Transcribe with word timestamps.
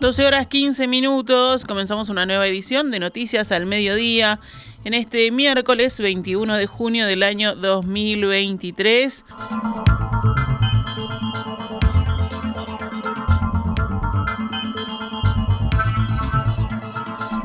12 0.00 0.26
horas 0.26 0.46
15 0.46 0.86
minutos, 0.86 1.66
comenzamos 1.66 2.08
una 2.08 2.24
nueva 2.24 2.46
edición 2.46 2.90
de 2.90 2.98
Noticias 2.98 3.52
al 3.52 3.66
Mediodía 3.66 4.40
en 4.82 4.94
este 4.94 5.30
miércoles 5.30 6.00
21 6.00 6.56
de 6.56 6.66
junio 6.66 7.04
del 7.04 7.22
año 7.22 7.54
2023. 7.54 9.26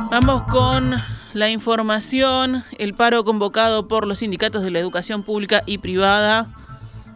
Vamos 0.09 0.43
con 0.43 0.95
la 1.33 1.49
información. 1.49 2.63
El 2.77 2.93
paro 2.93 3.25
convocado 3.25 3.89
por 3.89 4.07
los 4.07 4.19
sindicatos 4.19 4.63
de 4.63 4.71
la 4.71 4.79
educación 4.79 5.23
pública 5.23 5.61
y 5.65 5.79
privada 5.79 6.47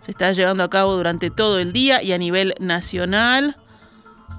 se 0.02 0.12
está 0.12 0.34
llevando 0.34 0.66
a 0.66 0.70
cabo 0.70 0.98
durante 0.98 1.30
todo 1.30 1.60
el 1.60 1.72
día 1.72 2.04
y 2.04 2.12
a 2.12 2.18
nivel 2.18 2.56
nacional. 2.60 3.56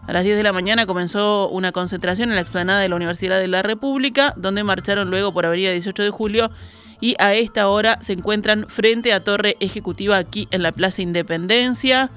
A 0.07 0.13
las 0.13 0.25
10 0.25 0.37
de 0.37 0.43
la 0.43 0.53
mañana 0.53 0.87
comenzó 0.87 1.49
una 1.49 1.73
concentración 1.73 2.31
en 2.31 2.35
la 2.35 2.41
explanada 2.41 2.81
de 2.81 2.89
la 2.89 2.97
Universidad 2.97 3.39
de 3.39 3.49
la 3.49 3.63
República, 3.63 4.35
donde 4.37 4.65
marcharon 4.65 5.11
luego 5.11 5.33
por 5.33 5.47
Avenida 5.47 5.71
18 5.71 6.03
de 6.03 6.11
Julio 6.11 6.51
y 7.01 7.17
a 7.19 7.35
esta 7.35 7.69
hora 7.69 7.99
se 8.01 8.13
encuentran 8.13 8.67
frente 8.69 9.13
a 9.13 9.25
Torre 9.25 9.57
Ejecutiva 9.61 10.19
aquí 10.19 10.49
en 10.51 10.63
la 10.63 10.73
Plaza 10.73 11.03
Independencia. 11.03 12.11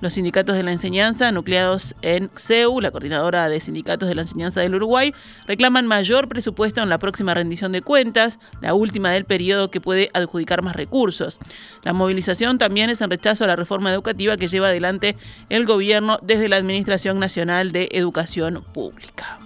Los 0.00 0.14
sindicatos 0.14 0.54
de 0.54 0.62
la 0.62 0.70
enseñanza, 0.70 1.32
nucleados 1.32 1.96
en 2.02 2.30
CEU, 2.36 2.80
la 2.80 2.92
coordinadora 2.92 3.48
de 3.48 3.58
sindicatos 3.58 4.08
de 4.08 4.14
la 4.14 4.22
enseñanza 4.22 4.60
del 4.60 4.76
Uruguay, 4.76 5.12
reclaman 5.46 5.88
mayor 5.88 6.28
presupuesto 6.28 6.80
en 6.80 6.88
la 6.88 6.98
próxima 6.98 7.34
rendición 7.34 7.72
de 7.72 7.82
cuentas, 7.82 8.38
la 8.60 8.74
última 8.74 9.10
del 9.10 9.24
periodo 9.24 9.72
que 9.72 9.80
puede 9.80 10.10
adjudicar 10.14 10.62
más 10.62 10.76
recursos. 10.76 11.40
La 11.82 11.92
movilización 11.92 12.58
también 12.58 12.90
es 12.90 13.00
en 13.00 13.10
rechazo 13.10 13.42
a 13.42 13.48
la 13.48 13.56
reforma 13.56 13.92
educativa 13.92 14.36
que 14.36 14.46
lleva 14.46 14.68
adelante 14.68 15.16
el 15.48 15.66
gobierno 15.66 16.20
desde 16.22 16.48
la 16.48 16.56
Administración 16.56 17.18
Nacional 17.18 17.72
de 17.72 17.88
Educación 17.90 18.64
Pública. 18.72 19.38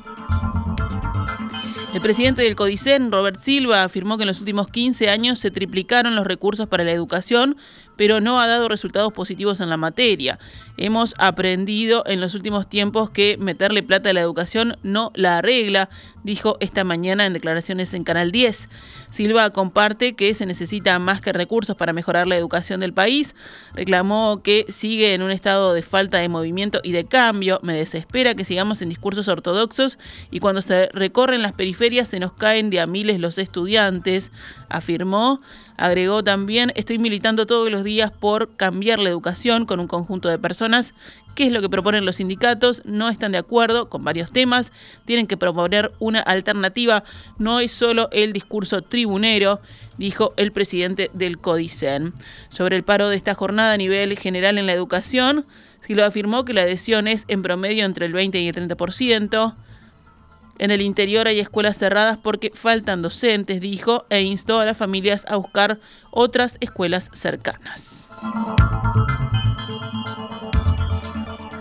El 1.94 2.00
presidente 2.00 2.40
del 2.40 2.56
Codicen, 2.56 3.12
Robert 3.12 3.38
Silva, 3.38 3.84
afirmó 3.84 4.16
que 4.16 4.22
en 4.22 4.28
los 4.28 4.40
últimos 4.40 4.66
15 4.68 5.10
años 5.10 5.38
se 5.38 5.50
triplicaron 5.50 6.16
los 6.16 6.26
recursos 6.26 6.66
para 6.66 6.84
la 6.84 6.92
educación, 6.92 7.58
pero 7.96 8.20
no 8.20 8.40
ha 8.40 8.46
dado 8.46 8.68
resultados 8.68 9.12
positivos 9.12 9.60
en 9.60 9.70
la 9.70 9.76
materia. 9.76 10.38
Hemos 10.76 11.14
aprendido 11.18 12.02
en 12.06 12.20
los 12.20 12.34
últimos 12.34 12.68
tiempos 12.68 13.10
que 13.10 13.36
meterle 13.38 13.82
plata 13.82 14.10
a 14.10 14.12
la 14.12 14.20
educación 14.20 14.76
no 14.82 15.12
la 15.14 15.38
arregla, 15.38 15.88
dijo 16.24 16.56
esta 16.60 16.84
mañana 16.84 17.26
en 17.26 17.32
declaraciones 17.32 17.94
en 17.94 18.04
Canal 18.04 18.32
10. 18.32 18.68
Silva 19.10 19.50
comparte 19.50 20.14
que 20.14 20.32
se 20.34 20.46
necesita 20.46 20.98
más 20.98 21.20
que 21.20 21.32
recursos 21.32 21.76
para 21.76 21.92
mejorar 21.92 22.26
la 22.26 22.36
educación 22.36 22.80
del 22.80 22.92
país. 22.92 23.34
Reclamó 23.74 24.42
que 24.42 24.64
sigue 24.68 25.14
en 25.14 25.22
un 25.22 25.30
estado 25.30 25.74
de 25.74 25.82
falta 25.82 26.18
de 26.18 26.28
movimiento 26.28 26.80
y 26.82 26.92
de 26.92 27.04
cambio. 27.04 27.60
Me 27.62 27.74
desespera 27.74 28.34
que 28.34 28.44
sigamos 28.44 28.82
en 28.82 28.88
discursos 28.88 29.28
ortodoxos 29.28 29.98
y 30.30 30.40
cuando 30.40 30.62
se 30.62 30.88
recorren 30.92 31.42
las 31.42 31.52
periferias 31.52 32.08
se 32.08 32.20
nos 32.20 32.32
caen 32.32 32.70
de 32.70 32.80
a 32.80 32.86
miles 32.86 33.20
los 33.20 33.38
estudiantes, 33.38 34.32
afirmó. 34.68 35.40
Agregó 35.76 36.22
también, 36.22 36.72
estoy 36.76 36.98
militando 36.98 37.46
todos 37.46 37.70
los 37.70 37.81
días 37.84 38.10
por 38.10 38.56
cambiar 38.56 38.98
la 38.98 39.10
educación 39.10 39.66
con 39.66 39.80
un 39.80 39.86
conjunto 39.86 40.28
de 40.28 40.38
personas. 40.38 40.94
¿Qué 41.34 41.46
es 41.46 41.52
lo 41.52 41.62
que 41.62 41.70
proponen 41.70 42.04
los 42.04 42.16
sindicatos? 42.16 42.82
No 42.84 43.08
están 43.08 43.32
de 43.32 43.38
acuerdo 43.38 43.88
con 43.88 44.04
varios 44.04 44.32
temas, 44.32 44.70
tienen 45.06 45.26
que 45.26 45.38
proponer 45.38 45.92
una 45.98 46.20
alternativa, 46.20 47.04
no 47.38 47.60
es 47.60 47.70
solo 47.70 48.08
el 48.12 48.32
discurso 48.32 48.82
tribunero, 48.82 49.60
dijo 49.96 50.34
el 50.36 50.52
presidente 50.52 51.10
del 51.14 51.38
CODICEN. 51.38 52.12
Sobre 52.50 52.76
el 52.76 52.82
paro 52.82 53.08
de 53.08 53.16
esta 53.16 53.34
jornada 53.34 53.72
a 53.72 53.78
nivel 53.78 54.18
general 54.18 54.58
en 54.58 54.66
la 54.66 54.74
educación, 54.74 55.46
Silva 55.80 56.06
afirmó 56.06 56.44
que 56.44 56.52
la 56.52 56.62
adhesión 56.62 57.08
es 57.08 57.24
en 57.28 57.42
promedio 57.42 57.84
entre 57.84 58.06
el 58.06 58.12
20 58.12 58.40
y 58.40 58.48
el 58.48 58.54
30%. 58.54 59.54
En 60.58 60.70
el 60.70 60.82
interior 60.82 61.26
hay 61.28 61.40
escuelas 61.40 61.78
cerradas 61.78 62.18
porque 62.18 62.52
faltan 62.54 63.02
docentes, 63.02 63.60
dijo, 63.60 64.04
e 64.10 64.22
instó 64.22 64.60
a 64.60 64.64
las 64.64 64.76
familias 64.76 65.24
a 65.28 65.36
buscar 65.36 65.80
otras 66.10 66.56
escuelas 66.60 67.10
cercanas. 67.12 68.08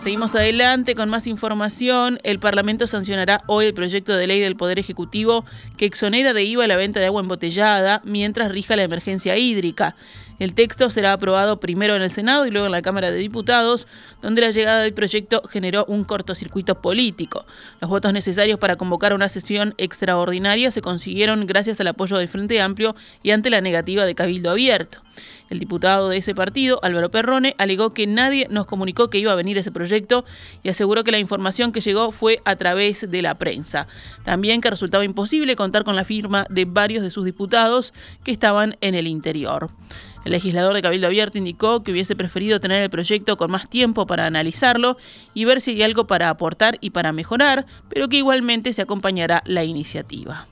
Seguimos 0.01 0.33
adelante 0.33 0.95
con 0.95 1.09
más 1.09 1.27
información. 1.27 2.17
El 2.23 2.39
Parlamento 2.39 2.87
sancionará 2.87 3.43
hoy 3.45 3.67
el 3.67 3.75
proyecto 3.75 4.15
de 4.15 4.25
ley 4.25 4.39
del 4.39 4.55
Poder 4.55 4.79
Ejecutivo 4.79 5.45
que 5.77 5.85
exonera 5.85 6.33
de 6.33 6.43
IVA 6.43 6.65
la 6.65 6.75
venta 6.75 6.99
de 6.99 7.05
agua 7.05 7.21
embotellada 7.21 8.01
mientras 8.03 8.51
rija 8.51 8.75
la 8.75 8.81
emergencia 8.81 9.37
hídrica. 9.37 9.95
El 10.41 10.55
texto 10.55 10.89
será 10.89 11.13
aprobado 11.13 11.59
primero 11.59 11.95
en 11.95 12.01
el 12.01 12.09
Senado 12.11 12.47
y 12.47 12.49
luego 12.49 12.65
en 12.65 12.71
la 12.71 12.81
Cámara 12.81 13.11
de 13.11 13.19
Diputados, 13.19 13.85
donde 14.23 14.41
la 14.41 14.49
llegada 14.49 14.81
del 14.81 14.91
proyecto 14.91 15.43
generó 15.47 15.85
un 15.85 16.03
cortocircuito 16.03 16.81
político. 16.81 17.45
Los 17.79 17.91
votos 17.91 18.11
necesarios 18.11 18.57
para 18.57 18.75
convocar 18.75 19.13
una 19.13 19.29
sesión 19.29 19.75
extraordinaria 19.77 20.71
se 20.71 20.81
consiguieron 20.81 21.45
gracias 21.45 21.79
al 21.79 21.89
apoyo 21.89 22.17
del 22.17 22.27
Frente 22.27 22.59
Amplio 22.59 22.95
y 23.21 23.29
ante 23.29 23.51
la 23.51 23.61
negativa 23.61 24.03
de 24.03 24.15
Cabildo 24.15 24.49
Abierto. 24.49 25.03
El 25.51 25.59
diputado 25.59 26.09
de 26.09 26.17
ese 26.17 26.33
partido, 26.33 26.79
Álvaro 26.81 27.11
Perrone, 27.11 27.53
alegó 27.59 27.93
que 27.93 28.07
nadie 28.07 28.47
nos 28.49 28.65
comunicó 28.65 29.09
que 29.09 29.19
iba 29.19 29.33
a 29.33 29.35
venir 29.35 29.59
ese 29.59 29.71
proyecto 29.71 30.25
y 30.63 30.69
aseguró 30.69 31.03
que 31.03 31.11
la 31.11 31.19
información 31.19 31.71
que 31.71 31.81
llegó 31.81 32.11
fue 32.11 32.39
a 32.45 32.55
través 32.55 33.11
de 33.11 33.21
la 33.21 33.35
prensa. 33.35 33.87
También 34.23 34.61
que 34.61 34.71
resultaba 34.71 35.03
imposible 35.03 35.55
contar 35.55 35.83
con 35.83 35.95
la 35.95 36.05
firma 36.05 36.45
de 36.49 36.65
varios 36.65 37.03
de 37.03 37.11
sus 37.11 37.25
diputados 37.25 37.93
que 38.23 38.31
estaban 38.31 38.77
en 38.81 38.95
el 38.95 39.05
interior. 39.05 39.69
El 40.23 40.33
legislador 40.33 40.73
de 40.73 40.81
Cabildo 40.81 41.07
Abierto 41.07 41.37
indicó 41.37 41.83
que 41.83 41.91
hubiese 41.91 42.15
preferido 42.15 42.59
tener 42.59 42.81
el 42.81 42.89
proyecto 42.89 43.37
con 43.37 43.51
más 43.51 43.69
tiempo 43.69 44.05
para 44.05 44.27
analizarlo 44.27 44.97
y 45.33 45.45
ver 45.45 45.61
si 45.61 45.71
hay 45.71 45.83
algo 45.83 46.05
para 46.05 46.29
aportar 46.29 46.77
y 46.81 46.91
para 46.91 47.11
mejorar, 47.11 47.65
pero 47.89 48.07
que 48.07 48.17
igualmente 48.17 48.73
se 48.73 48.81
acompañará 48.81 49.41
la 49.45 49.63
iniciativa. 49.63 50.47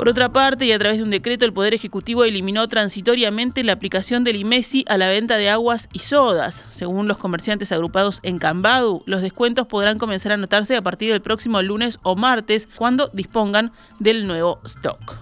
Por 0.00 0.08
otra 0.08 0.32
parte, 0.32 0.64
y 0.64 0.72
a 0.72 0.78
través 0.78 0.96
de 0.96 1.04
un 1.04 1.10
decreto, 1.10 1.44
el 1.44 1.52
Poder 1.52 1.74
Ejecutivo 1.74 2.24
eliminó 2.24 2.66
transitoriamente 2.68 3.62
la 3.64 3.72
aplicación 3.72 4.24
del 4.24 4.36
IMESI 4.36 4.86
a 4.88 4.96
la 4.96 5.10
venta 5.10 5.36
de 5.36 5.50
aguas 5.50 5.90
y 5.92 5.98
sodas. 5.98 6.64
Según 6.70 7.06
los 7.06 7.18
comerciantes 7.18 7.70
agrupados 7.70 8.20
en 8.22 8.38
Cambadu, 8.38 9.02
los 9.04 9.20
descuentos 9.20 9.66
podrán 9.66 9.98
comenzar 9.98 10.32
a 10.32 10.38
notarse 10.38 10.74
a 10.74 10.80
partir 10.80 11.12
del 11.12 11.20
próximo 11.20 11.60
lunes 11.60 11.98
o 12.02 12.16
martes, 12.16 12.66
cuando 12.76 13.10
dispongan 13.12 13.72
del 13.98 14.26
nuevo 14.26 14.62
stock. 14.64 15.18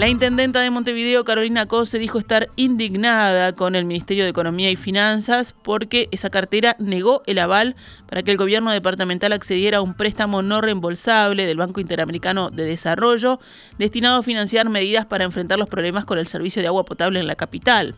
La 0.00 0.08
intendenta 0.08 0.62
de 0.62 0.70
Montevideo, 0.70 1.24
Carolina 1.24 1.66
Cose, 1.66 1.98
dijo 1.98 2.18
estar 2.18 2.48
indignada 2.56 3.52
con 3.52 3.74
el 3.74 3.84
Ministerio 3.84 4.24
de 4.24 4.30
Economía 4.30 4.70
y 4.70 4.76
Finanzas 4.76 5.54
porque 5.62 6.08
esa 6.10 6.30
cartera 6.30 6.74
negó 6.78 7.22
el 7.26 7.38
aval 7.38 7.76
para 8.08 8.22
que 8.22 8.30
el 8.30 8.38
gobierno 8.38 8.72
departamental 8.72 9.34
accediera 9.34 9.76
a 9.76 9.82
un 9.82 9.92
préstamo 9.92 10.40
no 10.40 10.62
reembolsable 10.62 11.44
del 11.44 11.58
Banco 11.58 11.82
Interamericano 11.82 12.48
de 12.48 12.64
Desarrollo 12.64 13.40
destinado 13.76 14.20
a 14.20 14.22
financiar 14.22 14.70
medidas 14.70 15.04
para 15.04 15.24
enfrentar 15.24 15.58
los 15.58 15.68
problemas 15.68 16.06
con 16.06 16.18
el 16.18 16.28
servicio 16.28 16.62
de 16.62 16.68
agua 16.68 16.86
potable 16.86 17.20
en 17.20 17.26
la 17.26 17.36
capital. 17.36 17.94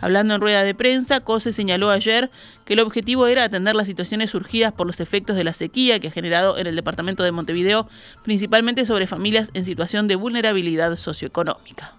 Hablando 0.00 0.34
en 0.34 0.40
rueda 0.40 0.62
de 0.62 0.74
prensa, 0.74 1.20
Cose 1.20 1.52
señaló 1.52 1.90
ayer 1.90 2.30
que 2.64 2.74
el 2.74 2.80
objetivo 2.80 3.26
era 3.26 3.44
atender 3.44 3.74
las 3.74 3.86
situaciones 3.86 4.30
surgidas 4.30 4.72
por 4.72 4.86
los 4.86 5.00
efectos 5.00 5.36
de 5.36 5.44
la 5.44 5.52
sequía 5.52 6.00
que 6.00 6.08
ha 6.08 6.12
generado 6.12 6.58
en 6.58 6.66
el 6.66 6.76
departamento 6.76 7.22
de 7.22 7.32
Montevideo, 7.32 7.88
principalmente 8.22 8.86
sobre 8.86 9.06
familias 9.06 9.50
en 9.54 9.64
situación 9.64 10.08
de 10.08 10.16
vulnerabilidad 10.16 10.96
socioeconómica. 10.96 11.94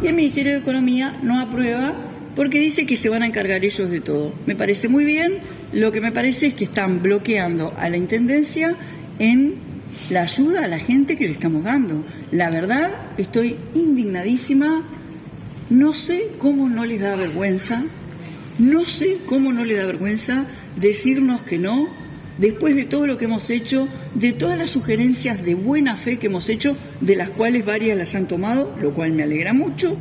Y 0.00 0.06
el 0.06 0.14
Ministerio 0.14 0.52
de 0.52 0.58
Economía 0.58 1.18
no 1.22 1.40
aprueba 1.40 1.94
porque 2.36 2.60
dice 2.60 2.86
que 2.86 2.94
se 2.94 3.08
van 3.08 3.24
a 3.24 3.26
encargar 3.26 3.64
ellos 3.64 3.90
de 3.90 4.00
todo. 4.00 4.32
Me 4.46 4.54
parece 4.54 4.88
muy 4.88 5.04
bien, 5.04 5.40
lo 5.72 5.90
que 5.90 6.00
me 6.00 6.12
parece 6.12 6.46
es 6.46 6.54
que 6.54 6.64
están 6.64 7.02
bloqueando 7.02 7.74
a 7.76 7.90
la 7.90 7.96
Intendencia 7.96 8.76
en 9.18 9.67
la 10.10 10.22
ayuda 10.22 10.64
a 10.64 10.68
la 10.68 10.78
gente 10.78 11.16
que 11.16 11.26
le 11.26 11.32
estamos 11.32 11.64
dando. 11.64 12.04
La 12.30 12.50
verdad, 12.50 12.90
estoy 13.18 13.56
indignadísima. 13.74 14.82
No 15.70 15.92
sé 15.92 16.30
cómo 16.38 16.68
no 16.68 16.84
les 16.84 17.00
da 17.00 17.14
vergüenza, 17.14 17.84
no 18.58 18.84
sé 18.84 19.18
cómo 19.26 19.52
no 19.52 19.64
les 19.64 19.76
da 19.78 19.86
vergüenza 19.86 20.46
decirnos 20.76 21.42
que 21.42 21.58
no, 21.58 21.88
después 22.38 22.74
de 22.74 22.84
todo 22.84 23.06
lo 23.06 23.18
que 23.18 23.26
hemos 23.26 23.50
hecho, 23.50 23.86
de 24.14 24.32
todas 24.32 24.58
las 24.58 24.70
sugerencias 24.70 25.44
de 25.44 25.54
buena 25.54 25.94
fe 25.96 26.18
que 26.18 26.28
hemos 26.28 26.48
hecho, 26.48 26.76
de 27.00 27.16
las 27.16 27.30
cuales 27.30 27.66
varias 27.66 27.98
las 27.98 28.14
han 28.14 28.26
tomado, 28.26 28.74
lo 28.80 28.94
cual 28.94 29.12
me 29.12 29.24
alegra 29.24 29.52
mucho. 29.52 29.98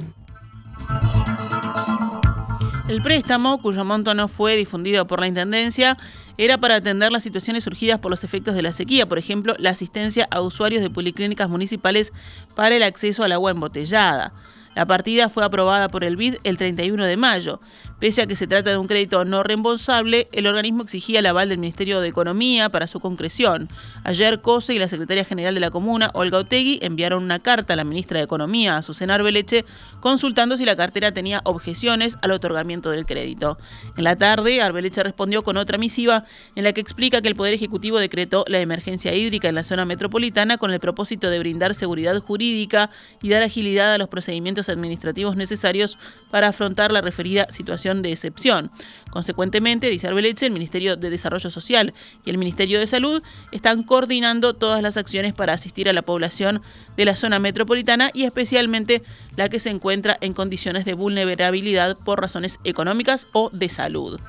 El 2.88 3.02
préstamo, 3.02 3.62
cuyo 3.62 3.84
monto 3.84 4.14
no 4.14 4.30
fue 4.30 4.56
difundido 4.56 5.08
por 5.08 5.20
la 5.20 5.28
Intendencia, 5.28 5.98
era 6.38 6.58
para 6.58 6.76
atender 6.76 7.12
las 7.12 7.24
situaciones 7.24 7.64
surgidas 7.64 8.00
por 8.00 8.12
los 8.12 8.24
efectos 8.24 8.56
de 8.56 8.62
la 8.62 8.72
sequía, 8.72 9.08
por 9.08 9.18
ejemplo, 9.18 9.56
la 9.58 9.72
asistencia 9.72 10.28
a 10.30 10.42
usuarios 10.42 10.82
de 10.82 10.90
policlínicas 10.90 11.50
municipales 11.50 12.14
para 12.56 12.76
el 12.76 12.84
acceso 12.84 13.24
al 13.24 13.32
agua 13.32 13.52
embotellada. 13.52 14.34
La 14.76 14.86
partida 14.86 15.28
fue 15.28 15.44
aprobada 15.44 15.90
por 15.90 16.04
el 16.04 16.18
BID 16.18 16.36
el 16.44 16.58
31 16.58 17.04
de 17.04 17.18
mayo. 17.18 17.60
Pese 18.00 18.22
a 18.22 18.28
que 18.28 18.36
se 18.36 18.46
trata 18.46 18.70
de 18.70 18.78
un 18.78 18.86
crédito 18.86 19.26
no 19.26 19.42
reembolsable, 19.42 20.28
el 20.32 20.46
organismo 20.46 20.84
exigía 20.84 21.18
el 21.18 21.26
aval 21.26 21.50
del 21.50 21.58
Ministerio 21.58 22.00
de 22.00 22.08
Economía 22.08 22.70
para 22.70 22.86
su 22.86 23.00
concreción. 23.00 23.70
Ayer 24.04 24.40
COSE 24.42 24.76
y 24.76 24.80
la 24.80 24.88
secretaria 24.88 25.26
general 25.26 25.56
de 25.56 25.62
la 25.62 25.72
comuna, 25.72 26.12
Olga 26.14 26.38
Otegui, 26.38 26.78
enviaron 26.84 27.24
una 27.24 27.40
carta 27.40 27.74
a 27.74 27.76
la 27.76 27.84
ministra 27.84 28.20
de 28.20 28.26
Economía, 28.26 28.78
Azucena 28.78 29.16
Arbeleche, 29.16 29.66
consultando 30.00 30.58
si 30.58 30.66
la 30.66 30.76
cartera 30.76 31.12
tenía 31.12 31.42
objeciones 31.44 32.18
al 32.22 32.34
otorgamiento 32.34 32.92
del 32.92 33.08
crédito. 33.08 33.58
En 33.98 34.04
la 34.04 34.16
tarde, 34.16 34.62
Arbeleche 34.62 35.02
respondió 35.02 35.42
con 35.42 35.58
otra 35.58 35.80
misiva 35.80 36.24
en 36.56 36.66
la 36.66 36.74
que 36.74 36.82
explica 36.82 37.22
que 37.22 37.30
el 37.30 37.36
Poder 37.36 37.56
Ejecutivo 37.56 37.98
decretó 37.98 38.46
la 38.48 38.60
emergencia 38.60 39.16
hídrica 39.16 39.50
en 39.50 39.56
la 39.56 39.64
zona 39.64 39.86
metropolitana 39.86 40.60
con 40.60 40.72
el 40.72 40.80
propósito 40.80 41.32
de 41.32 41.40
brindar 41.40 41.74
seguridad 41.74 42.20
jurídica 42.20 42.92
y 43.24 43.30
dar 43.30 43.42
agilidad 43.42 43.92
a 43.92 43.98
los 43.98 44.08
procedimientos 44.08 44.70
administrativos 44.70 45.36
necesarios 45.36 45.98
para 46.30 46.50
afrontar 46.50 46.92
la 46.92 47.02
referida 47.02 47.48
situación 47.50 47.87
de 47.96 48.12
excepción. 48.12 48.72
Consecuentemente, 49.10 49.90
dice 49.90 50.08
Arbeleche, 50.08 50.46
el 50.46 50.52
Ministerio 50.52 50.96
de 50.96 51.10
Desarrollo 51.10 51.50
Social 51.50 51.94
y 52.26 52.30
el 52.30 52.38
Ministerio 52.38 52.80
de 52.80 52.88
Salud 52.88 53.24
están 53.52 53.84
coordinando 53.84 54.54
todas 54.54 54.82
las 54.82 54.98
acciones 54.98 55.34
para 55.34 55.54
asistir 55.54 55.90
a 55.90 55.94
la 55.94 56.02
población 56.02 56.62
de 56.96 57.06
la 57.06 57.16
zona 57.16 57.40
metropolitana 57.40 58.12
y 58.14 58.24
especialmente 58.24 59.04
la 59.36 59.50
que 59.50 59.60
se 59.60 59.70
encuentra 59.70 60.18
en 60.22 60.34
condiciones 60.34 60.86
de 60.86 60.94
vulnerabilidad 60.94 61.98
por 61.98 62.22
razones 62.22 62.60
económicas 62.64 63.28
o 63.34 63.50
de 63.52 63.70
salud. 63.70 64.20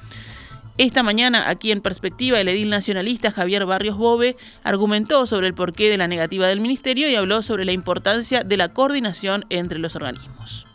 Esta 0.79 1.03
mañana, 1.03 1.49
aquí 1.49 1.73
en 1.73 1.81
perspectiva, 1.81 2.39
el 2.39 2.47
edil 2.47 2.71
nacionalista 2.71 3.33
Javier 3.33 3.67
Barrios 3.67 3.97
Bobe 3.97 4.37
argumentó 4.63 5.27
sobre 5.27 5.49
el 5.49 5.55
porqué 5.55 5.91
de 5.91 5.99
la 5.99 6.07
negativa 6.07 6.47
del 6.47 6.61
ministerio 6.61 7.11
y 7.11 7.17
habló 7.17 7.43
sobre 7.43 7.65
la 7.65 7.73
importancia 7.73 8.45
de 8.45 8.57
la 8.57 8.69
coordinación 8.69 9.45
entre 9.51 9.81
los 9.81 9.97
organismos. 9.97 10.68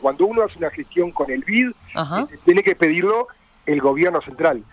Cuando 0.00 0.26
uno 0.26 0.42
hace 0.42 0.58
una 0.58 0.70
gestión 0.70 1.10
con 1.10 1.30
el 1.30 1.44
BID, 1.44 1.70
eh, 1.70 2.38
tiene 2.44 2.62
que 2.62 2.74
pedirlo 2.74 3.28
el 3.66 3.80
gobierno 3.80 4.20
central. 4.22 4.64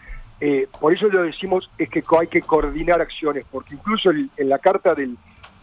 Eh, 0.41 0.67
por 0.79 0.93
eso 0.93 1.07
lo 1.07 1.23
decimos 1.23 1.69
es 1.77 1.89
que 1.89 2.03
hay 2.17 2.27
que 2.27 2.41
coordinar 2.41 3.01
acciones, 3.01 3.45
porque 3.51 3.75
incluso 3.75 4.11
en 4.11 4.49
la 4.49 4.59
carta 4.59 4.95
del, 4.95 5.17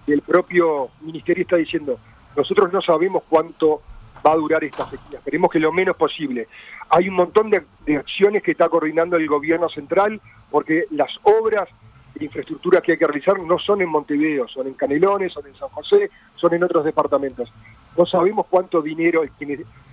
del 0.06 0.22
propio 0.22 0.90
ministerio 1.00 1.42
está 1.42 1.56
diciendo, 1.56 1.98
nosotros 2.36 2.72
no 2.72 2.82
sabemos 2.82 3.22
cuánto 3.28 3.82
va 4.26 4.32
a 4.32 4.36
durar 4.36 4.62
esta 4.64 4.88
sequía, 4.88 5.20
queremos 5.24 5.50
que 5.50 5.58
lo 5.58 5.72
menos 5.72 5.96
posible. 5.96 6.48
Hay 6.90 7.08
un 7.08 7.14
montón 7.16 7.50
de, 7.50 7.64
acciones 7.96 8.42
que 8.42 8.52
está 8.52 8.68
coordinando 8.68 9.16
el 9.16 9.26
gobierno 9.26 9.68
central, 9.68 10.20
porque 10.50 10.84
las 10.90 11.10
obras 11.22 11.68
de 11.68 11.95
infraestructura 12.20 12.80
que 12.80 12.92
hay 12.92 12.98
que 12.98 13.06
realizar 13.06 13.38
no 13.40 13.58
son 13.58 13.82
en 13.82 13.88
Montevideo, 13.88 14.48
son 14.48 14.66
en 14.66 14.74
Canelones, 14.74 15.32
son 15.32 15.46
en 15.46 15.54
San 15.54 15.68
José, 15.68 16.10
son 16.36 16.54
en 16.54 16.64
otros 16.64 16.84
departamentos. 16.84 17.52
No 17.96 18.06
sabemos 18.06 18.46
cuánto 18.48 18.82
dinero 18.82 19.22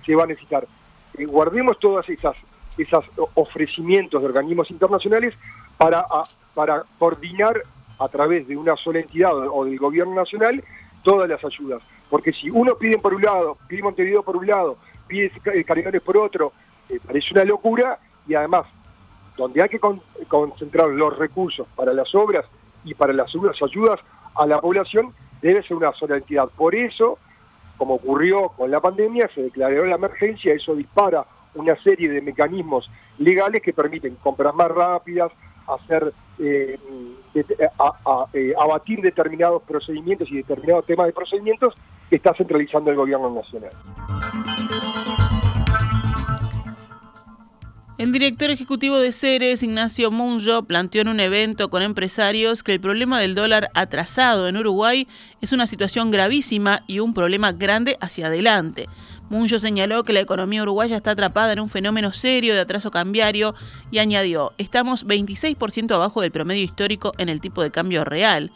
se 0.04 0.14
va 0.14 0.24
a 0.24 0.26
necesitar. 0.26 0.66
Eh, 1.16 1.24
guardemos 1.26 1.78
todas 1.78 2.08
esas 2.08 2.36
esos 2.76 3.04
ofrecimientos 3.34 4.20
de 4.20 4.26
organismos 4.26 4.70
internacionales 4.70 5.34
para, 5.78 6.04
para 6.54 6.84
coordinar 6.98 7.62
a 7.98 8.08
través 8.08 8.48
de 8.48 8.56
una 8.56 8.76
sola 8.76 9.00
entidad 9.00 9.32
o 9.32 9.64
del 9.64 9.78
gobierno 9.78 10.14
nacional 10.14 10.62
todas 11.02 11.28
las 11.28 11.44
ayudas. 11.44 11.82
Porque 12.10 12.32
si 12.32 12.50
uno 12.50 12.76
pide 12.76 12.98
por 12.98 13.14
un 13.14 13.22
lado, 13.22 13.58
pide 13.68 13.82
Montevideo 13.82 14.22
por 14.22 14.36
un 14.36 14.46
lado, 14.46 14.78
pide 15.06 15.30
Canelones 15.64 16.02
por 16.02 16.16
otro, 16.16 16.52
eh, 16.88 16.98
parece 17.04 17.28
una 17.32 17.44
locura 17.44 17.98
y 18.26 18.34
además, 18.34 18.66
donde 19.36 19.62
hay 19.62 19.68
que 19.68 19.80
concentrar 20.28 20.88
los 20.88 21.16
recursos 21.18 21.66
para 21.74 21.92
las 21.92 22.14
obras 22.14 22.44
y 22.84 22.94
para 22.94 23.12
las 23.12 23.32
ayudas 23.62 24.00
a 24.34 24.46
la 24.46 24.60
población, 24.60 25.12
debe 25.40 25.62
ser 25.62 25.76
una 25.76 25.92
sola 25.92 26.16
entidad. 26.16 26.48
Por 26.56 26.74
eso, 26.74 27.18
como 27.76 27.94
ocurrió 27.94 28.48
con 28.50 28.70
la 28.70 28.80
pandemia, 28.80 29.28
se 29.34 29.42
declaró 29.42 29.84
la 29.84 29.96
emergencia, 29.96 30.54
eso 30.54 30.74
dispara 30.74 31.24
una 31.54 31.76
serie 31.82 32.08
de 32.08 32.20
mecanismos 32.20 32.90
legales 33.18 33.62
que 33.62 33.72
permiten 33.72 34.16
compras 34.16 34.54
más 34.54 34.70
rápidas, 34.70 35.32
hacer 35.66 36.12
eh, 36.38 36.78
eh, 37.34 38.54
abatir 38.58 39.00
determinados 39.00 39.62
procedimientos 39.62 40.30
y 40.30 40.36
determinados 40.36 40.84
temas 40.86 41.06
de 41.06 41.12
procedimientos 41.12 41.74
que 42.10 42.16
está 42.16 42.34
centralizando 42.34 42.90
el 42.90 42.96
gobierno 42.96 43.30
nacional. 43.30 43.72
El 47.96 48.10
director 48.10 48.50
ejecutivo 48.50 48.98
de 48.98 49.12
Ceres, 49.12 49.62
Ignacio 49.62 50.10
Munjo, 50.10 50.64
planteó 50.64 51.02
en 51.02 51.06
un 51.06 51.20
evento 51.20 51.70
con 51.70 51.80
empresarios 51.80 52.64
que 52.64 52.72
el 52.72 52.80
problema 52.80 53.20
del 53.20 53.36
dólar 53.36 53.70
atrasado 53.72 54.48
en 54.48 54.56
Uruguay 54.56 55.06
es 55.40 55.52
una 55.52 55.68
situación 55.68 56.10
gravísima 56.10 56.82
y 56.88 56.98
un 56.98 57.14
problema 57.14 57.52
grande 57.52 57.96
hacia 58.00 58.26
adelante. 58.26 58.88
Munjo 59.30 59.60
señaló 59.60 60.02
que 60.02 60.12
la 60.12 60.18
economía 60.18 60.64
uruguaya 60.64 60.96
está 60.96 61.12
atrapada 61.12 61.52
en 61.52 61.60
un 61.60 61.68
fenómeno 61.68 62.12
serio 62.12 62.54
de 62.54 62.62
atraso 62.62 62.90
cambiario 62.90 63.54
y 63.92 63.98
añadió, 63.98 64.54
estamos 64.58 65.06
26% 65.06 65.94
abajo 65.94 66.20
del 66.20 66.32
promedio 66.32 66.64
histórico 66.64 67.12
en 67.18 67.28
el 67.28 67.40
tipo 67.40 67.62
de 67.62 67.70
cambio 67.70 68.04
real. 68.04 68.50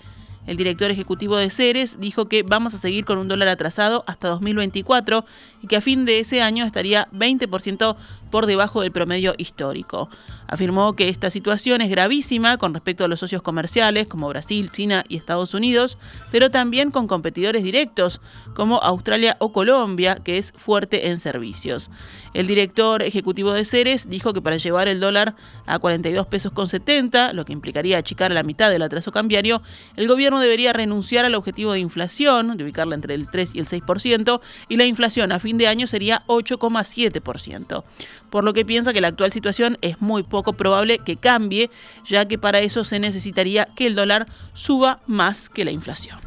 El 0.49 0.56
director 0.56 0.91
ejecutivo 0.91 1.37
de 1.37 1.50
Ceres 1.50 2.00
dijo 2.00 2.26
que 2.26 2.43
vamos 2.43 2.73
a 2.73 2.79
seguir 2.79 3.05
con 3.05 3.19
un 3.19 3.29
dólar 3.29 3.49
atrasado 3.49 4.02
hasta 4.06 4.29
2024 4.29 5.26
y 5.62 5.67
que 5.67 5.76
a 5.76 5.82
fin 5.82 6.06
de 6.06 6.20
ese 6.20 6.41
año 6.41 6.64
estaría 6.64 7.06
20% 7.12 7.96
por 8.30 8.46
debajo 8.46 8.82
del 8.82 8.92
promedio 8.92 9.34
histórico. 9.38 10.08
Afirmó 10.46 10.96
que 10.96 11.10
esta 11.10 11.28
situación 11.28 11.82
es 11.82 11.90
gravísima 11.90 12.56
con 12.56 12.72
respecto 12.72 13.04
a 13.04 13.08
los 13.08 13.20
socios 13.20 13.42
comerciales 13.42 14.06
como 14.06 14.28
Brasil, 14.28 14.70
China 14.72 15.04
y 15.06 15.16
Estados 15.16 15.52
Unidos, 15.52 15.98
pero 16.32 16.50
también 16.50 16.90
con 16.90 17.06
competidores 17.06 17.62
directos 17.62 18.22
como 18.54 18.78
Australia 18.78 19.36
o 19.40 19.52
Colombia, 19.52 20.16
que 20.25 20.38
es 20.38 20.52
fuerte 20.56 21.08
en 21.08 21.20
servicios. 21.20 21.90
El 22.32 22.46
director 22.46 23.02
ejecutivo 23.02 23.52
de 23.52 23.64
Ceres 23.64 24.08
dijo 24.08 24.32
que 24.32 24.40
para 24.40 24.56
llevar 24.56 24.88
el 24.88 25.00
dólar 25.00 25.34
a 25.66 25.78
42 25.78 26.26
pesos 26.26 26.52
con 26.52 26.69
70, 26.69 27.32
lo 27.32 27.44
que 27.44 27.52
implicaría 27.52 27.98
achicar 27.98 28.31
la 28.32 28.42
mitad 28.42 28.70
del 28.70 28.82
atraso 28.82 29.12
cambiario, 29.12 29.62
el 29.96 30.08
gobierno 30.08 30.40
debería 30.40 30.72
renunciar 30.72 31.24
al 31.24 31.34
objetivo 31.34 31.72
de 31.72 31.81
inflación, 31.81 32.56
de 32.56 32.64
ubicarla 32.64 32.94
entre 32.94 33.14
el 33.14 33.31
3 33.31 33.54
y 33.54 33.58
el 33.58 33.66
6%, 33.66 34.40
y 34.69 34.76
la 34.76 34.84
inflación 34.84 35.32
a 35.32 35.40
fin 35.40 35.58
de 35.58 35.69
año 35.69 35.86
sería 35.86 36.22
8,7%. 36.26 37.84
Por 38.30 38.44
lo 38.44 38.52
que 38.52 38.64
piensa 38.64 38.92
que 38.92 39.00
la 39.00 39.08
actual 39.08 39.32
situación 39.32 39.78
es 39.80 40.00
muy 40.00 40.22
poco 40.22 40.52
probable 40.52 40.98
que 40.98 41.16
cambie, 41.16 41.70
ya 42.04 42.26
que 42.26 42.38
para 42.38 42.60
eso 42.60 42.84
se 42.84 42.98
necesitaría 42.98 43.66
que 43.75 43.86
el 43.86 43.94
dólar 43.94 44.26
suba 44.52 45.00
más 45.06 45.48
que 45.48 45.64
la 45.64 45.70
inflación. 45.70 46.19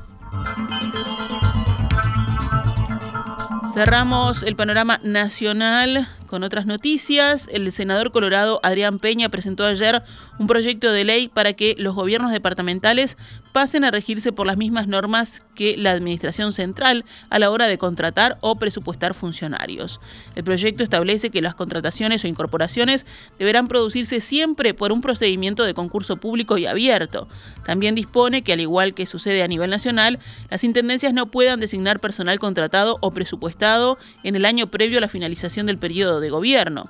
Cerramos 3.73 4.43
el 4.43 4.55
panorama 4.55 4.99
nacional 5.03 6.07
con 6.31 6.43
otras 6.43 6.65
noticias, 6.65 7.49
el 7.51 7.69
senador 7.73 8.13
colorado 8.13 8.61
Adrián 8.63 8.99
Peña 8.99 9.27
presentó 9.27 9.65
ayer 9.65 10.01
un 10.39 10.47
proyecto 10.47 10.89
de 10.89 11.03
ley 11.03 11.27
para 11.27 11.51
que 11.51 11.75
los 11.77 11.93
gobiernos 11.93 12.31
departamentales 12.31 13.17
pasen 13.51 13.83
a 13.83 13.91
regirse 13.91 14.31
por 14.31 14.47
las 14.47 14.55
mismas 14.55 14.87
normas 14.87 15.43
que 15.55 15.75
la 15.75 15.91
Administración 15.91 16.53
Central 16.53 17.03
a 17.29 17.37
la 17.37 17.51
hora 17.51 17.67
de 17.67 17.77
contratar 17.77 18.37
o 18.39 18.55
presupuestar 18.55 19.13
funcionarios. 19.13 19.99
El 20.35 20.45
proyecto 20.45 20.83
establece 20.83 21.31
que 21.31 21.41
las 21.41 21.53
contrataciones 21.53 22.23
o 22.23 22.27
incorporaciones 22.27 23.05
deberán 23.37 23.67
producirse 23.67 24.21
siempre 24.21 24.73
por 24.73 24.93
un 24.93 25.01
procedimiento 25.01 25.65
de 25.65 25.73
concurso 25.73 26.15
público 26.15 26.57
y 26.57 26.65
abierto. 26.65 27.27
También 27.65 27.93
dispone 27.93 28.41
que, 28.41 28.53
al 28.53 28.61
igual 28.61 28.93
que 28.93 29.05
sucede 29.05 29.43
a 29.43 29.49
nivel 29.49 29.69
nacional, 29.69 30.19
las 30.49 30.63
intendencias 30.63 31.13
no 31.13 31.29
puedan 31.29 31.59
designar 31.59 31.99
personal 31.99 32.39
contratado 32.39 32.99
o 33.01 33.11
presupuestado 33.11 33.97
en 34.23 34.37
el 34.37 34.45
año 34.45 34.67
previo 34.67 34.99
a 34.99 35.01
la 35.01 35.09
finalización 35.09 35.65
del 35.65 35.77
periodo 35.77 36.20
de 36.21 36.29
gobierno. 36.29 36.89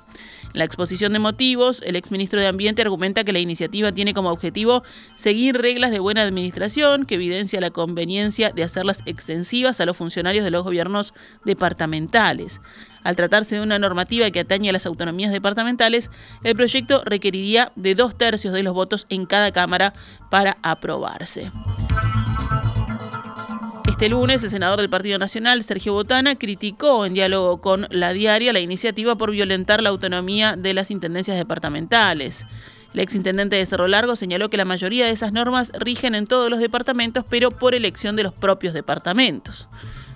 En 0.52 0.58
la 0.58 0.64
exposición 0.64 1.12
de 1.12 1.18
motivos, 1.18 1.82
el 1.84 1.96
exministro 1.96 2.38
de 2.38 2.46
Ambiente 2.46 2.82
argumenta 2.82 3.24
que 3.24 3.32
la 3.32 3.38
iniciativa 3.38 3.90
tiene 3.92 4.14
como 4.14 4.30
objetivo 4.30 4.82
seguir 5.14 5.56
reglas 5.56 5.90
de 5.90 5.98
buena 5.98 6.22
administración 6.22 7.04
que 7.04 7.14
evidencia 7.14 7.60
la 7.60 7.70
conveniencia 7.70 8.50
de 8.50 8.62
hacerlas 8.62 9.02
extensivas 9.06 9.80
a 9.80 9.86
los 9.86 9.96
funcionarios 9.96 10.44
de 10.44 10.50
los 10.50 10.62
gobiernos 10.62 11.14
departamentales. 11.44 12.60
Al 13.02 13.16
tratarse 13.16 13.56
de 13.56 13.62
una 13.62 13.78
normativa 13.78 14.30
que 14.30 14.40
atañe 14.40 14.68
a 14.68 14.72
las 14.72 14.86
autonomías 14.86 15.32
departamentales, 15.32 16.10
el 16.44 16.54
proyecto 16.54 17.02
requeriría 17.04 17.72
de 17.74 17.94
dos 17.94 18.16
tercios 18.16 18.54
de 18.54 18.62
los 18.62 18.74
votos 18.74 19.06
en 19.08 19.26
cada 19.26 19.52
Cámara 19.52 19.94
para 20.30 20.58
aprobarse. 20.62 21.50
Este 24.02 24.10
lunes, 24.10 24.42
el 24.42 24.50
senador 24.50 24.80
del 24.80 24.90
Partido 24.90 25.16
Nacional, 25.16 25.62
Sergio 25.62 25.92
Botana, 25.92 26.34
criticó 26.34 27.06
en 27.06 27.14
diálogo 27.14 27.60
con 27.60 27.86
la 27.88 28.12
diaria 28.12 28.52
la 28.52 28.58
iniciativa 28.58 29.14
por 29.14 29.30
violentar 29.30 29.80
la 29.80 29.90
autonomía 29.90 30.56
de 30.56 30.74
las 30.74 30.90
intendencias 30.90 31.36
departamentales. 31.36 32.44
El 32.94 32.98
exintendente 32.98 33.54
de 33.54 33.64
Cerro 33.64 33.86
Largo 33.86 34.16
señaló 34.16 34.50
que 34.50 34.56
la 34.56 34.64
mayoría 34.64 35.06
de 35.06 35.12
esas 35.12 35.32
normas 35.32 35.70
rigen 35.78 36.16
en 36.16 36.26
todos 36.26 36.50
los 36.50 36.58
departamentos, 36.58 37.24
pero 37.30 37.52
por 37.52 37.76
elección 37.76 38.16
de 38.16 38.24
los 38.24 38.32
propios 38.32 38.74
departamentos. 38.74 39.68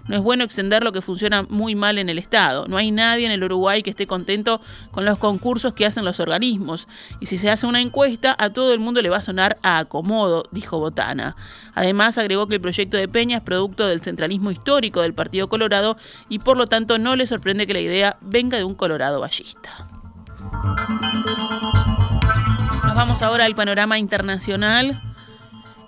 No 0.09 0.17
es 0.17 0.23
bueno 0.23 0.45
extender 0.45 0.85
lo 0.85 0.93
que 0.93 1.03
funciona 1.03 1.43
muy 1.49 1.75
mal 1.75 1.99
en 1.99 2.09
el 2.09 2.19
Estado. 2.19 2.67
No 2.69 2.77
hay 2.77 2.91
nadie 2.91 3.27
en 3.27 3.33
el 3.33 3.43
Uruguay 3.43 3.83
que 3.83 3.91
esté 3.91 4.07
contento 4.07 4.61
con 4.91 5.05
los 5.05 5.19
concursos 5.19 5.73
que 5.73 5.87
hacen 5.87 6.05
los 6.05 6.21
organismos. 6.21 6.87
Y 7.21 7.27
si 7.27 7.39
se 7.39 7.51
hace 7.51 7.67
una 7.67 7.81
encuesta, 7.81 8.35
a 8.39 8.51
todo 8.51 8.73
el 8.73 8.79
mundo 8.79 9.03
le 9.03 9.09
va 9.09 9.19
a 9.19 9.23
sonar 9.23 9.59
a 9.63 9.79
acomodo, 9.79 10.45
dijo 10.53 10.79
Botana. 10.79 11.37
Además, 11.75 12.19
agregó 12.19 12.47
que 12.47 12.57
el 12.57 12.61
proyecto 12.61 12.97
de 12.97 13.09
Peña 13.09 13.39
es 13.39 13.43
producto 13.43 13.87
del 13.87 14.01
centralismo 14.01 14.51
histórico 14.51 15.03
del 15.03 15.15
Partido 15.15 15.49
Colorado 15.49 15.97
y 16.29 16.39
por 16.39 16.57
lo 16.57 16.67
tanto 16.67 16.99
no 16.99 17.17
le 17.17 17.27
sorprende 17.27 17.67
que 17.67 17.75
la 17.75 17.81
idea 17.81 18.17
venga 18.21 18.59
de 18.59 18.65
un 18.65 18.75
Colorado 18.75 19.21
ballista. 19.21 19.89
Nos 22.85 22.95
vamos 22.95 23.23
ahora 23.23 23.45
al 23.45 23.55
panorama 23.55 23.99
internacional. 23.99 25.03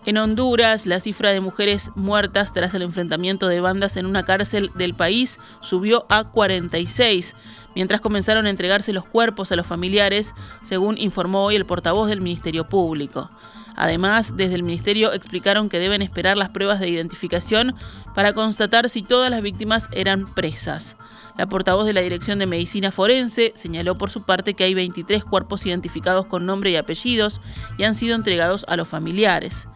En 0.09 0.17
Honduras, 0.17 0.87
la 0.87 1.01
cifra 1.01 1.33
de 1.33 1.41
mujeres 1.41 1.91
muertas 1.95 2.55
tras 2.55 2.73
el 2.73 2.81
enfrentamiento 2.81 3.47
de 3.47 3.61
bandas 3.61 3.99
en 3.99 4.07
una 4.07 4.25
cárcel 4.25 4.71
del 4.75 4.95
país 4.95 5.39
subió 5.61 6.07
a 6.09 6.25
46, 6.25 7.37
mientras 7.75 8.01
comenzaron 8.01 8.47
a 8.47 8.49
entregarse 8.49 8.95
los 8.95 9.05
cuerpos 9.05 9.53
a 9.53 9.57
los 9.57 9.67
familiares, 9.67 10.35
según 10.63 10.97
informó 10.97 11.45
hoy 11.45 11.57
el 11.57 11.67
portavoz 11.67 12.09
del 12.09 12.23
Ministerio 12.23 12.67
Público. 12.67 13.31
Además, 13.77 14.35
desde 14.35 14.55
el 14.55 14.63
Ministerio 14.63 15.13
explicaron 15.13 15.69
que 15.69 15.79
deben 15.79 16.01
esperar 16.01 16.39
las 16.39 16.49
pruebas 16.49 16.81
de 16.81 16.89
identificación 16.89 17.75
para 18.15 18.33
constatar 18.33 18.89
si 18.89 19.03
todas 19.03 19.31
las 19.31 19.43
víctimas 19.43 19.91
eran 19.93 20.25
presas. 20.25 20.97
La 21.37 21.47
portavoz 21.47 21.85
de 21.85 21.93
la 21.93 22.01
Dirección 22.01 22.39
de 22.39 22.47
Medicina 22.47 22.93
Forense 22.93 23.53
señaló 23.57 23.99
por 23.99 24.11
su 24.11 24.23
parte 24.23 24.55
que 24.55 24.65
hay 24.65 24.73
23 24.73 25.23
cuerpos 25.23 25.67
identificados 25.67 26.25
con 26.25 26.47
nombre 26.47 26.71
y 26.71 26.77
apellidos 26.77 27.43
y 27.77 27.85
han 27.85 27.95
sido 27.95 28.17
entregados 28.17 28.65
a 28.69 28.77
los 28.77 28.89
familiares. 28.89 29.69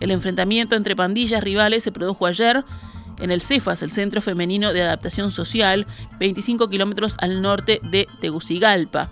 El 0.00 0.10
enfrentamiento 0.10 0.76
entre 0.76 0.96
pandillas 0.96 1.42
rivales 1.42 1.82
se 1.82 1.92
produjo 1.92 2.26
ayer 2.26 2.64
en 3.20 3.30
el 3.30 3.40
CEFAS, 3.40 3.82
el 3.82 3.90
Centro 3.90 4.20
Femenino 4.20 4.72
de 4.72 4.82
Adaptación 4.82 5.30
Social, 5.30 5.86
25 6.18 6.68
kilómetros 6.68 7.14
al 7.18 7.42
norte 7.42 7.80
de 7.82 8.08
Tegucigalpa. 8.20 9.10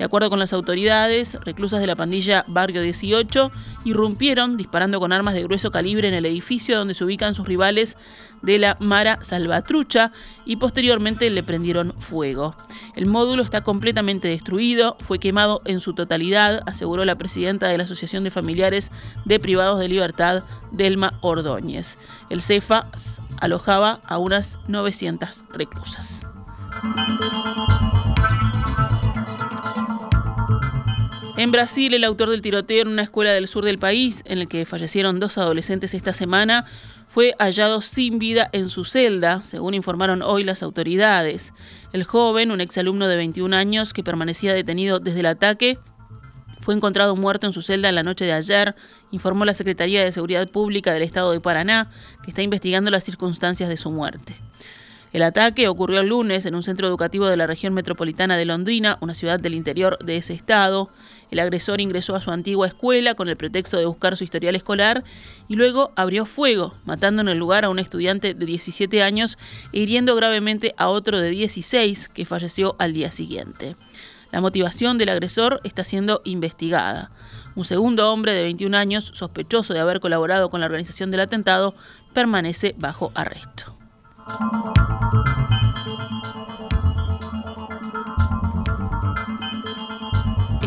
De 0.00 0.06
acuerdo 0.06 0.30
con 0.30 0.38
las 0.38 0.54
autoridades, 0.54 1.36
reclusas 1.44 1.78
de 1.78 1.86
la 1.86 1.94
pandilla 1.94 2.42
Barrio 2.48 2.80
18 2.80 3.52
irrumpieron 3.84 4.56
disparando 4.56 4.98
con 4.98 5.12
armas 5.12 5.34
de 5.34 5.42
grueso 5.42 5.70
calibre 5.70 6.08
en 6.08 6.14
el 6.14 6.24
edificio 6.24 6.78
donde 6.78 6.94
se 6.94 7.04
ubican 7.04 7.34
sus 7.34 7.46
rivales 7.46 7.98
de 8.40 8.56
la 8.56 8.78
Mara 8.80 9.18
Salvatrucha 9.20 10.10
y 10.46 10.56
posteriormente 10.56 11.28
le 11.28 11.42
prendieron 11.42 11.92
fuego. 11.98 12.56
El 12.96 13.08
módulo 13.08 13.42
está 13.42 13.60
completamente 13.60 14.28
destruido, 14.28 14.96
fue 15.00 15.18
quemado 15.18 15.60
en 15.66 15.80
su 15.80 15.92
totalidad, 15.92 16.62
aseguró 16.64 17.04
la 17.04 17.18
presidenta 17.18 17.68
de 17.68 17.76
la 17.76 17.84
Asociación 17.84 18.24
de 18.24 18.30
Familiares 18.30 18.90
de 19.26 19.38
Privados 19.38 19.78
de 19.78 19.88
Libertad, 19.88 20.44
Delma 20.72 21.18
Ordóñez. 21.20 21.98
El 22.30 22.40
CEFA 22.40 22.86
alojaba 23.38 24.00
a 24.06 24.16
unas 24.16 24.60
900 24.66 25.44
reclusas. 25.52 26.26
En 31.40 31.52
Brasil, 31.52 31.94
el 31.94 32.04
autor 32.04 32.28
del 32.28 32.42
tiroteo 32.42 32.82
en 32.82 32.88
una 32.88 33.00
escuela 33.00 33.30
del 33.30 33.48
sur 33.48 33.64
del 33.64 33.78
país, 33.78 34.20
en 34.26 34.40
el 34.40 34.46
que 34.46 34.66
fallecieron 34.66 35.20
dos 35.20 35.38
adolescentes 35.38 35.94
esta 35.94 36.12
semana, 36.12 36.66
fue 37.06 37.34
hallado 37.38 37.80
sin 37.80 38.18
vida 38.18 38.50
en 38.52 38.68
su 38.68 38.84
celda, 38.84 39.40
según 39.40 39.72
informaron 39.72 40.20
hoy 40.20 40.44
las 40.44 40.62
autoridades. 40.62 41.54
El 41.94 42.04
joven, 42.04 42.50
un 42.50 42.60
exalumno 42.60 43.08
de 43.08 43.16
21 43.16 43.56
años 43.56 43.94
que 43.94 44.04
permanecía 44.04 44.52
detenido 44.52 45.00
desde 45.00 45.20
el 45.20 45.26
ataque, 45.26 45.78
fue 46.60 46.74
encontrado 46.74 47.16
muerto 47.16 47.46
en 47.46 47.54
su 47.54 47.62
celda 47.62 47.88
en 47.88 47.94
la 47.94 48.02
noche 48.02 48.26
de 48.26 48.34
ayer, 48.34 48.74
informó 49.10 49.46
la 49.46 49.54
Secretaría 49.54 50.04
de 50.04 50.12
Seguridad 50.12 50.46
Pública 50.46 50.92
del 50.92 51.04
Estado 51.04 51.32
de 51.32 51.40
Paraná, 51.40 51.88
que 52.22 52.32
está 52.32 52.42
investigando 52.42 52.90
las 52.90 53.04
circunstancias 53.04 53.70
de 53.70 53.78
su 53.78 53.90
muerte. 53.90 54.36
El 55.12 55.22
ataque 55.22 55.66
ocurrió 55.66 56.00
el 56.00 56.08
lunes 56.08 56.46
en 56.46 56.54
un 56.54 56.62
centro 56.62 56.86
educativo 56.86 57.26
de 57.26 57.36
la 57.36 57.48
región 57.48 57.74
metropolitana 57.74 58.36
de 58.36 58.44
Londrina, 58.44 58.96
una 59.00 59.14
ciudad 59.14 59.40
del 59.40 59.54
interior 59.54 59.98
de 59.98 60.16
ese 60.16 60.34
estado. 60.34 60.90
El 61.30 61.38
agresor 61.38 61.80
ingresó 61.80 62.16
a 62.16 62.20
su 62.20 62.30
antigua 62.30 62.66
escuela 62.66 63.14
con 63.14 63.28
el 63.28 63.36
pretexto 63.36 63.76
de 63.76 63.86
buscar 63.86 64.16
su 64.16 64.24
historial 64.24 64.56
escolar 64.56 65.04
y 65.48 65.54
luego 65.54 65.92
abrió 65.96 66.26
fuego, 66.26 66.74
matando 66.84 67.22
en 67.22 67.28
el 67.28 67.38
lugar 67.38 67.64
a 67.64 67.70
un 67.70 67.78
estudiante 67.78 68.34
de 68.34 68.46
17 68.46 69.02
años 69.02 69.38
e 69.72 69.80
hiriendo 69.80 70.14
gravemente 70.16 70.74
a 70.76 70.88
otro 70.88 71.18
de 71.18 71.30
16 71.30 72.08
que 72.08 72.26
falleció 72.26 72.76
al 72.78 72.92
día 72.92 73.10
siguiente. 73.10 73.76
La 74.32 74.40
motivación 74.40 74.98
del 74.98 75.08
agresor 75.08 75.60
está 75.64 75.84
siendo 75.84 76.22
investigada. 76.24 77.10
Un 77.56 77.64
segundo 77.64 78.12
hombre 78.12 78.32
de 78.32 78.42
21 78.44 78.76
años, 78.76 79.10
sospechoso 79.14 79.74
de 79.74 79.80
haber 79.80 80.00
colaborado 80.00 80.50
con 80.50 80.60
la 80.60 80.66
organización 80.66 81.10
del 81.10 81.20
atentado, 81.20 81.74
permanece 82.12 82.74
bajo 82.78 83.10
arresto. 83.14 83.76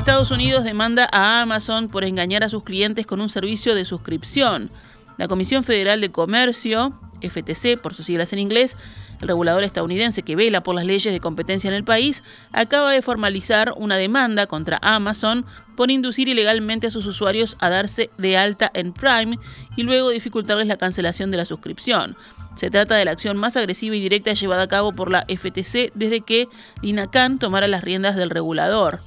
Estados 0.03 0.31
Unidos 0.31 0.65
demanda 0.65 1.07
a 1.13 1.39
Amazon 1.39 1.87
por 1.87 2.03
engañar 2.03 2.43
a 2.43 2.49
sus 2.49 2.65
clientes 2.65 3.07
con 3.07 3.21
un 3.21 3.29
servicio 3.29 3.73
de 3.73 3.85
suscripción. 3.85 4.69
La 5.17 5.29
Comisión 5.29 5.63
Federal 5.63 6.01
de 6.01 6.11
Comercio, 6.11 6.99
FTC 7.21 7.79
por 7.81 7.93
sus 7.93 8.07
siglas 8.07 8.33
en 8.33 8.39
inglés, 8.39 8.75
el 9.21 9.29
regulador 9.29 9.63
estadounidense 9.63 10.21
que 10.21 10.35
vela 10.35 10.61
por 10.61 10.75
las 10.75 10.85
leyes 10.85 11.13
de 11.13 11.21
competencia 11.21 11.69
en 11.69 11.73
el 11.73 11.85
país, 11.85 12.21
acaba 12.51 12.91
de 12.91 13.01
formalizar 13.01 13.73
una 13.77 13.95
demanda 13.95 14.45
contra 14.45 14.77
Amazon 14.81 15.45
por 15.77 15.89
inducir 15.89 16.27
ilegalmente 16.27 16.87
a 16.87 16.91
sus 16.91 17.05
usuarios 17.05 17.55
a 17.61 17.69
darse 17.69 18.09
de 18.17 18.35
alta 18.37 18.69
en 18.73 18.91
Prime 18.91 19.39
y 19.77 19.83
luego 19.83 20.09
dificultarles 20.09 20.67
la 20.67 20.75
cancelación 20.75 21.31
de 21.31 21.37
la 21.37 21.45
suscripción. 21.45 22.17
Se 22.57 22.69
trata 22.69 22.95
de 22.95 23.05
la 23.05 23.11
acción 23.11 23.37
más 23.37 23.55
agresiva 23.55 23.95
y 23.95 24.01
directa 24.01 24.33
llevada 24.33 24.63
a 24.63 24.67
cabo 24.67 24.91
por 24.91 25.09
la 25.09 25.25
FTC 25.29 25.93
desde 25.95 26.19
que 26.19 26.49
Lina 26.81 27.09
Khan 27.09 27.39
tomara 27.39 27.69
las 27.69 27.85
riendas 27.85 28.17
del 28.17 28.31
regulador. 28.31 28.99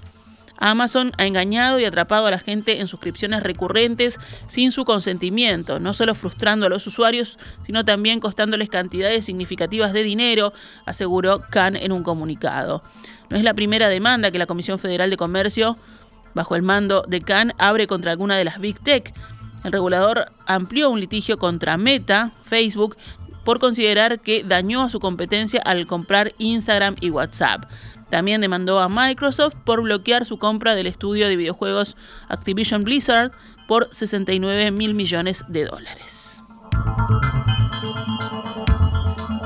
Amazon 0.58 1.12
ha 1.18 1.26
engañado 1.26 1.78
y 1.78 1.84
atrapado 1.84 2.26
a 2.26 2.30
la 2.30 2.38
gente 2.38 2.80
en 2.80 2.88
suscripciones 2.88 3.42
recurrentes 3.42 4.18
sin 4.46 4.72
su 4.72 4.84
consentimiento, 4.84 5.80
no 5.80 5.92
solo 5.92 6.14
frustrando 6.14 6.66
a 6.66 6.68
los 6.68 6.86
usuarios, 6.86 7.38
sino 7.64 7.84
también 7.84 8.20
costándoles 8.20 8.68
cantidades 8.68 9.24
significativas 9.24 9.92
de 9.92 10.02
dinero, 10.02 10.52
aseguró 10.84 11.42
Khan 11.50 11.76
en 11.76 11.92
un 11.92 12.02
comunicado. 12.02 12.82
No 13.28 13.36
es 13.36 13.44
la 13.44 13.54
primera 13.54 13.88
demanda 13.88 14.30
que 14.30 14.38
la 14.38 14.46
Comisión 14.46 14.78
Federal 14.78 15.10
de 15.10 15.16
Comercio, 15.16 15.76
bajo 16.34 16.56
el 16.56 16.62
mando 16.62 17.04
de 17.08 17.20
Khan, 17.20 17.52
abre 17.58 17.86
contra 17.86 18.12
alguna 18.12 18.36
de 18.36 18.44
las 18.44 18.58
Big 18.58 18.78
Tech. 18.80 19.12
El 19.64 19.72
regulador 19.72 20.32
amplió 20.46 20.90
un 20.90 21.00
litigio 21.00 21.38
contra 21.38 21.76
Meta, 21.76 22.32
Facebook, 22.44 22.96
por 23.46 23.60
considerar 23.60 24.18
que 24.18 24.42
dañó 24.42 24.82
a 24.82 24.90
su 24.90 24.98
competencia 24.98 25.62
al 25.64 25.86
comprar 25.86 26.34
Instagram 26.38 26.96
y 27.00 27.10
WhatsApp. 27.10 27.70
También 28.10 28.40
demandó 28.40 28.80
a 28.80 28.88
Microsoft 28.88 29.54
por 29.64 29.82
bloquear 29.82 30.26
su 30.26 30.36
compra 30.36 30.74
del 30.74 30.88
estudio 30.88 31.28
de 31.28 31.36
videojuegos 31.36 31.96
Activision 32.28 32.82
Blizzard 32.82 33.30
por 33.68 33.88
69 33.92 34.72
mil 34.72 34.94
millones 34.94 35.44
de 35.46 35.64
dólares. 35.64 36.42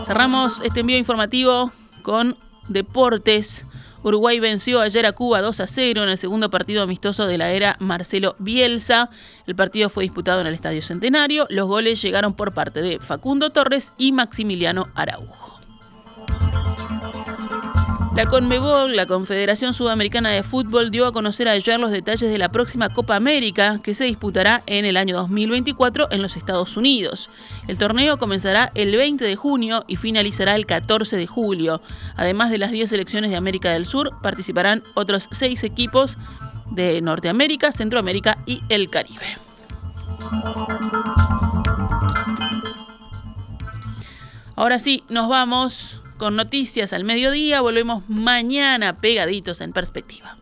Cerramos 0.06 0.62
este 0.62 0.80
envío 0.80 0.96
informativo 0.96 1.70
con 2.02 2.38
deportes. 2.68 3.66
Uruguay 4.02 4.40
venció 4.40 4.80
ayer 4.80 5.04
a 5.04 5.12
Cuba 5.12 5.42
2 5.42 5.60
a 5.60 5.66
0 5.66 6.04
en 6.04 6.08
el 6.08 6.18
segundo 6.18 6.48
partido 6.48 6.82
amistoso 6.82 7.26
de 7.26 7.36
la 7.36 7.50
era 7.50 7.76
Marcelo 7.80 8.34
Bielsa. 8.38 9.10
El 9.46 9.54
partido 9.54 9.90
fue 9.90 10.04
disputado 10.04 10.40
en 10.40 10.46
el 10.46 10.54
Estadio 10.54 10.80
Centenario. 10.80 11.46
Los 11.50 11.66
goles 11.66 12.00
llegaron 12.00 12.34
por 12.34 12.54
parte 12.54 12.80
de 12.80 12.98
Facundo 12.98 13.50
Torres 13.50 13.92
y 13.98 14.12
Maximiliano 14.12 14.88
Araujo. 14.94 15.59
La 18.20 18.26
CONMEBOL, 18.26 18.96
la 18.96 19.06
Confederación 19.06 19.72
Sudamericana 19.72 20.28
de 20.28 20.42
Fútbol, 20.42 20.90
dio 20.90 21.06
a 21.06 21.12
conocer 21.12 21.48
ayer 21.48 21.80
los 21.80 21.90
detalles 21.90 22.30
de 22.30 22.36
la 22.36 22.52
próxima 22.52 22.90
Copa 22.90 23.16
América 23.16 23.80
que 23.82 23.94
se 23.94 24.04
disputará 24.04 24.62
en 24.66 24.84
el 24.84 24.98
año 24.98 25.16
2024 25.16 26.08
en 26.10 26.20
los 26.20 26.36
Estados 26.36 26.76
Unidos. 26.76 27.30
El 27.66 27.78
torneo 27.78 28.18
comenzará 28.18 28.72
el 28.74 28.94
20 28.94 29.24
de 29.24 29.36
junio 29.36 29.84
y 29.86 29.96
finalizará 29.96 30.54
el 30.54 30.66
14 30.66 31.16
de 31.16 31.26
julio. 31.26 31.80
Además 32.14 32.50
de 32.50 32.58
las 32.58 32.72
10 32.72 32.90
selecciones 32.90 33.30
de 33.30 33.38
América 33.38 33.72
del 33.72 33.86
Sur, 33.86 34.10
participarán 34.20 34.84
otros 34.92 35.26
6 35.30 35.64
equipos 35.64 36.18
de 36.72 37.00
Norteamérica, 37.00 37.72
Centroamérica 37.72 38.36
y 38.44 38.60
el 38.68 38.90
Caribe. 38.90 39.38
Ahora 44.56 44.78
sí, 44.78 45.04
nos 45.08 45.26
vamos 45.30 45.99
con 46.20 46.36
noticias 46.36 46.92
al 46.92 47.02
mediodía. 47.02 47.62
Volvemos 47.62 48.04
mañana 48.06 49.00
pegaditos 49.00 49.62
en 49.62 49.72
perspectiva. 49.72 50.38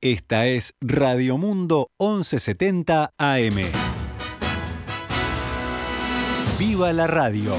Esta 0.00 0.46
es 0.46 0.74
Radio 0.80 1.38
Mundo 1.38 1.90
1170 2.00 3.12
AM. 3.16 3.56
¡Viva 6.58 6.92
la 6.92 7.06
radio! 7.06 7.54